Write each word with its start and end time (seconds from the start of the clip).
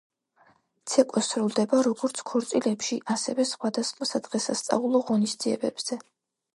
ცეკვა 0.93 1.21
სრულდება, 1.27 1.81
როგორც 1.89 2.23
ქორწილებში 2.31 2.99
ასევე 3.17 3.47
სხვადასხვა 3.53 4.11
სადღესასწაულო 4.15 5.07
ღონისძიებებზე. 5.13 6.05